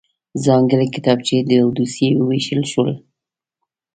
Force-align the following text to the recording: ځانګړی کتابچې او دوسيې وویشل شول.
ځانګړی 0.45 0.87
کتابچې 0.95 1.37
او 1.63 1.67
دوسيې 1.77 2.09
وویشل 2.15 2.61
شول. 2.71 2.91